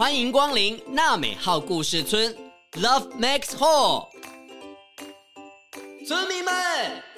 [0.00, 2.34] 欢迎光临娜美号故事村
[2.72, 4.06] ，Love Max Hall。
[6.08, 6.54] 村民们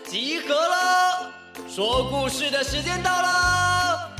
[0.04, 1.32] 集合了，
[1.68, 4.10] 说故事的时间到了。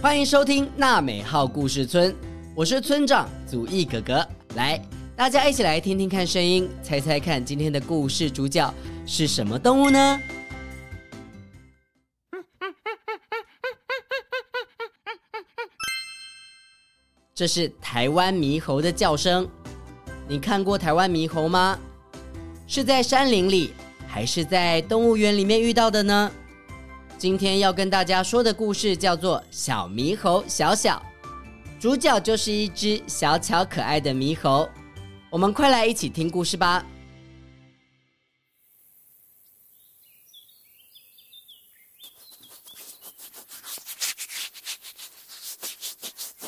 [0.00, 2.16] 欢迎收听娜美号故事村，
[2.56, 4.26] 我是村长祖义哥哥。
[4.56, 4.80] 来，
[5.20, 8.72] 大家一起来听听看声音，猜猜看今天的故事主角
[9.04, 10.18] 是什么动物呢？
[17.34, 19.46] 这是台湾猕猴的叫声。
[20.26, 21.78] 你看过台湾猕猴吗？
[22.66, 23.74] 是在山林里，
[24.08, 26.32] 还是在动物园里面遇到的呢？
[27.18, 30.96] 今天要跟大家说的故事叫做《小猕猴小小》，
[31.78, 34.66] 主角就是一只小巧可爱的猕猴。
[35.30, 36.84] 我们快来一起听故事吧。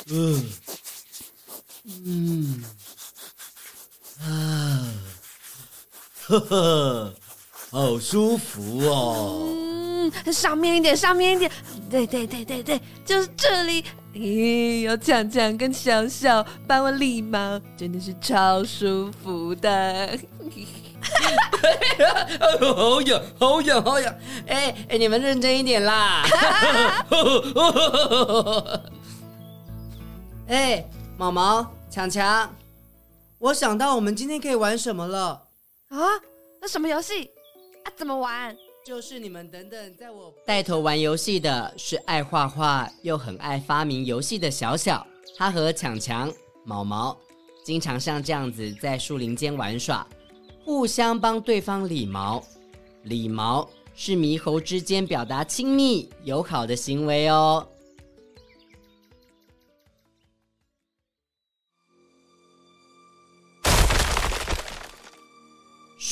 [0.09, 0.49] 嗯
[1.85, 2.63] 嗯
[4.19, 4.93] 啊，
[6.27, 7.15] 呵呵，
[7.71, 9.49] 好舒服哦。
[10.31, 11.49] 上面一点，上面一点，
[11.89, 13.85] 对对对对对，就是这里。
[14.13, 20.17] 咦，有强强跟小小帮我理毛，真的是超舒服的。
[22.59, 24.15] 好痒，好痒，好痒！
[24.47, 26.23] 哎哎，你们认真一点啦！
[30.47, 30.85] 哎，
[31.17, 32.53] 毛毛，强强，
[33.39, 35.47] 我想到我们今天可以玩什么了。
[35.89, 35.97] 啊？
[36.61, 37.31] 那什么游戏？
[37.83, 37.91] 啊？
[37.95, 38.55] 怎么玩？
[38.85, 45.05] 就是你们等等，在我带头玩游戏的是爱画画又很爱发明游戏的小小，
[45.37, 46.29] 他和强强、
[46.65, 47.17] 毛毛
[47.63, 50.05] 经常像这样子在树林间玩耍，
[50.65, 52.43] 互相帮对方理毛。
[53.03, 57.65] 理毛是猕猴之间表达亲密友好的行为哦。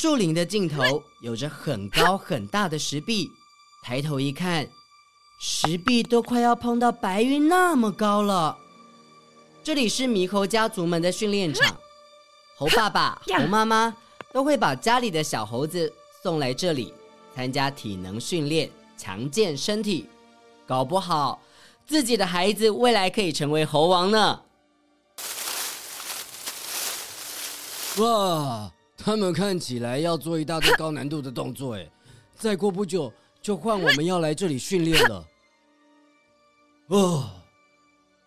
[0.02, 3.30] 树林的尽头有着很高很大的石壁，
[3.84, 4.68] 抬头一看，
[5.38, 8.58] 石壁都快要碰到白云那么高了。
[9.62, 11.76] 这里是猕猴家族们的训练场，
[12.56, 13.96] 猴爸爸、 猴妈妈
[14.32, 16.92] 都会把家里的小猴子送来这里
[17.32, 20.08] 参加体能训练，强健身体，
[20.66, 21.40] 搞不好
[21.86, 24.40] 自己的孩子未来可以成为猴王呢。
[27.98, 28.72] 哇！
[28.96, 31.90] 他们看起来要做一大堆高难度的动作，哎，
[32.34, 35.26] 再过不久就换我们要来这里训练了。
[36.88, 37.30] 哦，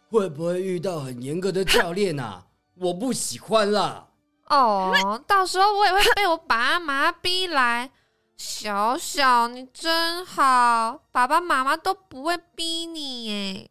[0.09, 2.45] 会不会遇到很严格的教练啊？
[2.75, 4.09] 我不喜欢啦。
[4.47, 7.91] 哦，到时候我也会被我爸妈逼来。
[8.37, 13.69] 小小，你真好，爸爸妈妈都不会逼你耶。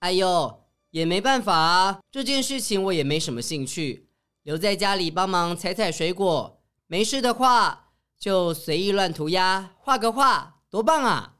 [0.00, 4.09] 哎呦，也没办法啊，这件事情我也没什么兴趣。
[4.42, 11.34] 留在家里帮忙采采水果，没事的话就随意乱涂鸦，画个画，多棒啊！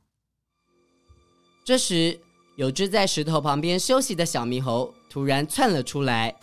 [1.64, 2.20] 这时，
[2.56, 6.34] 有只在石头旁边休息的小猕猴突然窜了出来。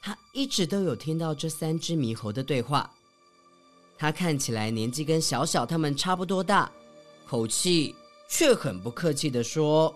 [0.00, 2.90] 他一直都有听到这三只猕猴的对话。
[3.98, 6.70] 他看起来年纪跟小小他们差不多大，
[7.26, 7.94] 口气
[8.26, 9.94] 却很不客气地说。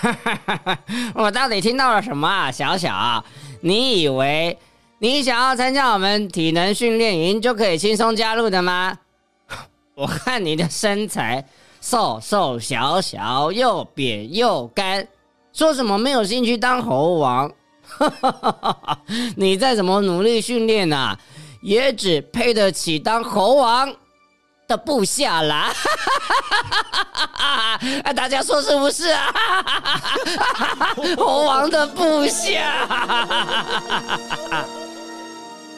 [0.00, 0.78] 哈哈哈哈，
[1.14, 2.50] 我到底听到了什么啊？
[2.50, 3.24] 小小，
[3.60, 4.58] 你以为
[4.98, 8.98] 你想要参加我们体能训练营就可以轻松加入的吗？
[9.94, 11.46] 我看你的身材
[11.80, 15.06] 瘦瘦小小，又扁又干，
[15.52, 17.50] 说什么没有兴趣当猴王？
[17.86, 19.00] 哈哈哈哈，
[19.36, 21.18] 你再怎么努力训练啊，
[21.62, 23.94] 也只配得起当猴王
[24.66, 25.72] 的部下啦！
[28.04, 29.32] 啊，大家说是不是啊？
[31.16, 32.88] 猴王的部下。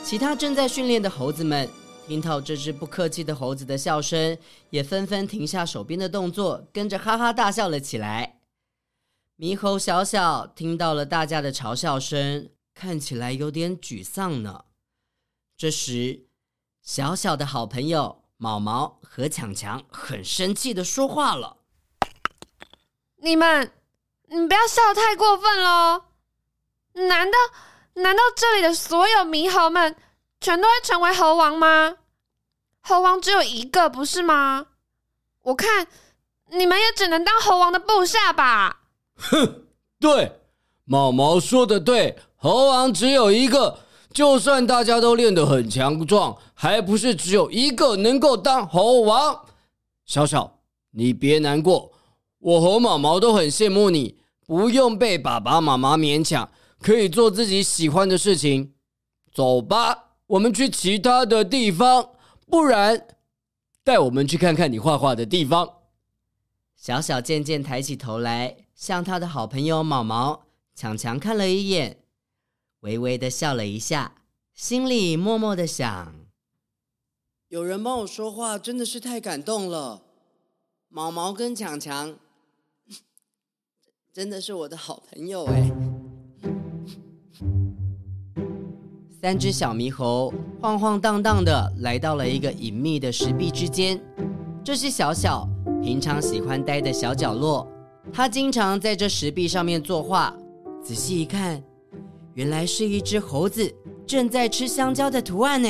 [0.04, 1.68] 其他正在训练的猴子们
[2.06, 4.38] 听到这只不客气的猴子的笑声，
[4.70, 8.36] 也纷纷停下手边的动作，跟着哈哈大笑了起来。
[9.38, 14.64] 猕猴小小听到了大家的嘲笑声，看起来有点沮丧呢。
[15.58, 16.26] 这时，
[16.82, 18.22] 小小的好朋友。
[18.38, 21.56] 毛毛和强强很生气的说话了
[23.22, 23.72] ：“你们，
[24.28, 26.04] 你不要笑得太过分喽！
[26.94, 27.38] 难道
[27.94, 29.96] 难道这里的所有猕猴们
[30.40, 31.96] 全都会成为猴王吗？
[32.80, 34.66] 猴王只有一个，不是吗？
[35.42, 35.86] 我看
[36.50, 38.82] 你们也只能当猴王的部下吧。”
[39.16, 39.66] 哼，
[39.98, 40.40] 对，
[40.84, 43.80] 毛毛说的对，猴王只有一个。
[44.12, 49.44] 就算大家都练得很强壮，还不是只有一个能够当猴王。
[50.06, 50.58] 小小，
[50.92, 51.92] 你别难过，
[52.38, 54.16] 我和毛毛都很羡慕你，
[54.46, 56.50] 不用被爸爸妈妈勉强，
[56.80, 58.72] 可以做自己喜欢的事情。
[59.34, 62.12] 走吧，我们去其他的地方，
[62.46, 63.06] 不然
[63.84, 65.68] 带我们去看看你画画的地方。
[66.74, 71.98] 小小渐渐抬起头来，向他的好朋友毛毛、强强看了一眼，
[72.80, 74.14] 微微的笑了一下，
[74.54, 76.14] 心里默默的想：
[77.48, 80.02] 有人帮我说话，真的是太感动了。
[80.88, 82.16] 毛毛跟强强，
[84.12, 85.70] 真的是我的好朋友哎。
[89.22, 94.00] 三只小猕猴晃晃荡荡的来到了一个隐秘的石壁之间，
[94.64, 95.48] 这是小小。
[95.80, 97.68] 平常喜欢待的小角落，
[98.12, 100.36] 他经常在这石壁上面作画。
[100.82, 101.62] 仔细一看，
[102.34, 103.72] 原来是一只猴子
[104.04, 105.68] 正在吃香蕉的图案呢。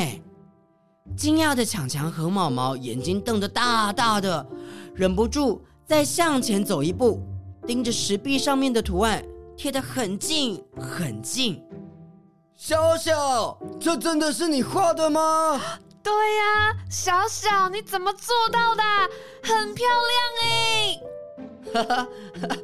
[1.14, 4.46] 惊讶的强强和毛毛眼睛瞪得大大的，
[4.94, 7.20] 忍不住再向前走一步，
[7.66, 9.24] 盯着石壁上面的图案，
[9.56, 11.62] 贴得很近很近。
[12.56, 15.60] 小小，这真的是你画的吗？
[16.02, 18.82] 对呀，小小，你怎么做到的？
[19.42, 21.84] 很漂亮哎！
[21.84, 22.56] 哈哈，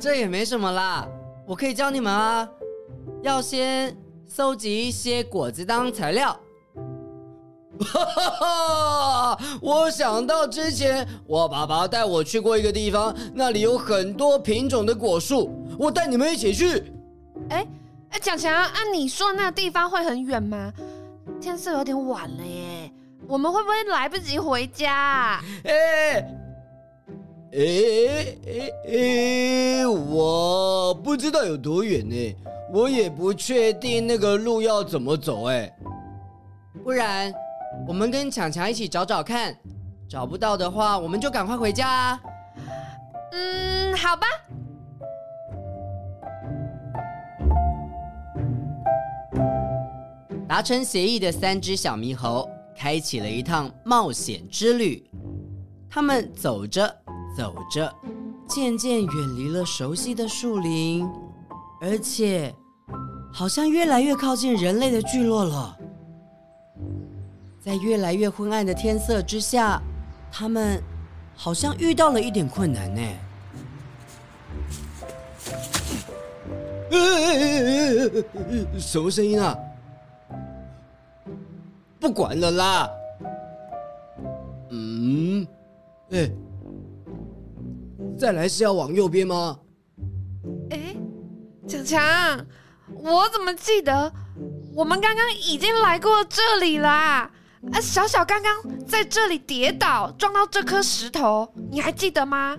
[0.00, 1.06] 这也没什么啦，
[1.46, 2.48] 我可以教你们啊。
[3.22, 3.96] 要先
[4.26, 6.38] 搜集一些果子当材料。
[7.82, 8.30] 哈哈
[9.36, 9.38] 哈！
[9.60, 16.92] 我想到之前我爸爸带我去过一个地方，那里有很多品种的果树，我带你们一起去。
[17.50, 17.66] 哎
[18.10, 20.72] 哎，强强，按你说的那个地方会很远吗？
[21.40, 22.92] 天色有点晚了耶，
[23.26, 25.40] 我们会不会来不及回家啊？
[25.64, 25.72] 哎
[27.52, 32.36] 哎哎哎，我不知道有多远呢，
[32.72, 35.72] 我也不确定那个路要怎么走哎。
[36.82, 37.32] 不然
[37.86, 39.56] 我们跟强强一起找找看，
[40.08, 42.20] 找不到的话，我们就赶快回家啊。
[43.32, 44.26] 嗯，好吧。
[50.46, 52.46] 达成协议的三只小猕猴
[52.76, 55.10] 开启了一趟冒险之旅。
[55.88, 56.94] 他们走着
[57.36, 57.90] 走着，
[58.46, 61.08] 渐渐远离了熟悉的树林，
[61.80, 62.54] 而且
[63.32, 65.76] 好像越来越靠近人类的聚落了。
[67.64, 69.80] 在越来越昏暗的天色之下，
[70.32, 70.82] 他们
[71.36, 73.00] 好像遇到了一点困难呢。
[78.76, 79.56] 什么声音啊？
[82.00, 82.90] 不管了啦。
[84.70, 85.46] 嗯，
[86.10, 86.28] 哎，
[88.18, 89.60] 再来是要往右边吗？
[90.70, 90.96] 哎，
[91.68, 92.44] 强强，
[92.88, 94.12] 我怎么记得
[94.74, 97.30] 我们刚刚已经来过这里啦？
[97.70, 98.52] 啊，小小刚刚
[98.86, 102.56] 在这里跌倒，撞到这颗石头，你还记得吗？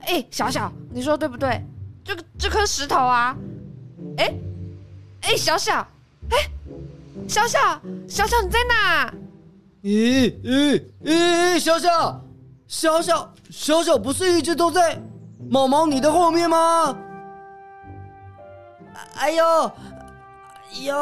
[0.00, 1.62] 哎，小小，你说对不对？
[2.04, 3.36] 这个这颗石头啊，
[4.16, 4.34] 哎，
[5.22, 5.86] 哎，小小，
[6.30, 6.36] 哎。
[7.28, 7.60] 小小，
[8.08, 9.12] 小小，你在哪？
[9.84, 11.58] 咦咦咦！
[11.60, 12.20] 小小，
[12.66, 15.00] 小小，小小，不是一直都在
[15.48, 16.96] 毛毛你的后面吗？
[19.16, 19.72] 哎呦，哎
[20.80, 20.96] 呦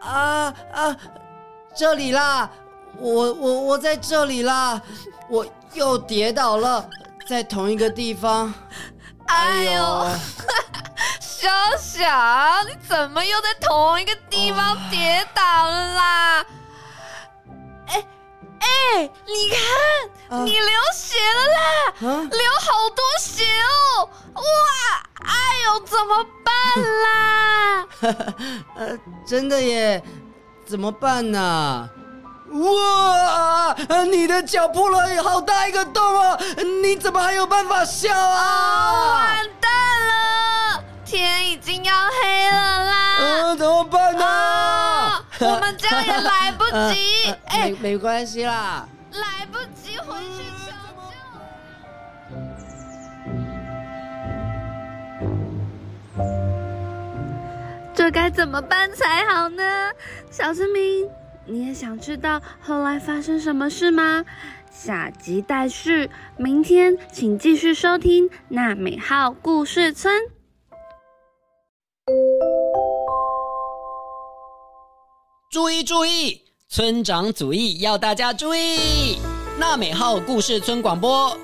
[0.00, 0.96] 啊啊！
[1.74, 2.50] 这里啦，
[2.98, 4.80] 我我我在这里啦，
[5.28, 6.88] 我又跌倒了，
[7.28, 8.52] 在同一个地方。
[9.26, 9.82] 哎呦！
[9.82, 10.20] 哎
[11.20, 12.06] 小小，
[12.66, 16.46] 你怎么又在同一个地方跌倒了啦？
[17.88, 18.06] 哎
[18.60, 24.08] 哎，你看，啊、你流血了啦，啊、流好多血哦！
[24.34, 24.42] 哇，
[25.22, 25.32] 哎
[25.66, 26.54] 呦，怎么办
[27.02, 27.86] 啦？
[28.76, 30.02] 呃，真的耶，
[30.64, 31.90] 怎么办呢？
[32.50, 33.74] 哇，
[34.10, 36.38] 你的脚破了好大一个洞哦！
[36.82, 38.92] 你怎么还有办法笑啊？
[38.92, 39.70] 哦、完蛋
[40.08, 40.84] 了！
[41.04, 43.16] 天已经要黑了啦！
[43.18, 44.24] 嗯，怎么办呢？
[44.24, 47.34] 哦，我们这样也来不及。
[47.48, 50.70] 哎，没没关系啦，来不及回去求
[51.08, 51.14] 救。
[57.94, 59.62] 这该怎么办才好呢？
[60.30, 61.08] 小市民，
[61.46, 64.24] 你也想知道后来发生什么事吗？
[64.70, 70.22] 下集待续，明天请继续收听娜美号故事村。
[75.50, 76.40] 注意注意！
[76.68, 79.18] 村长祖义要大家注意！
[79.58, 81.38] 娜美号故事村广播，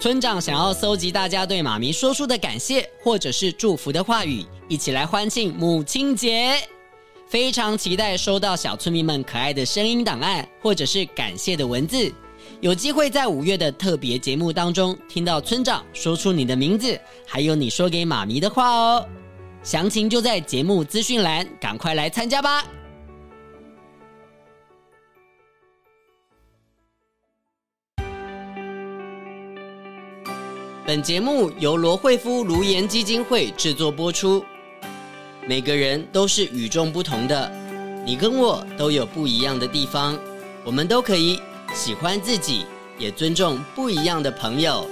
[0.00, 6.56] 村长想要搜集大家对妈咪说出的感谢或者是祝福的话语，一起来欢庆母亲节。
[7.26, 12.12] 非常期待收到小村民们可爱的声音档案，或者是感谢的文字。
[12.60, 19.06] 有机会在五月的特别节目当中听到村长说出你的名字，还有你说给妈咪的话哦。
[19.62, 22.64] 详情就在节目资讯栏，赶快来参加吧！
[30.86, 34.44] 本节目由罗慧夫卢颜基金会制作播出。
[35.46, 37.52] 每个人都是与众不同的，
[38.06, 40.18] 你跟我都有不一样的地方，
[40.64, 41.38] 我们都可以
[41.74, 42.64] 喜欢自己，
[42.98, 44.88] 也尊重不一样的朋友。